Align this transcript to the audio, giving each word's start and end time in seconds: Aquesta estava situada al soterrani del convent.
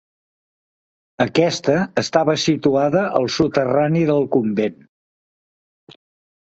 Aquesta 1.25 1.75
estava 2.03 2.35
situada 2.45 3.05
al 3.21 3.31
soterrani 3.37 4.05
del 4.11 4.29
convent. 4.39 4.83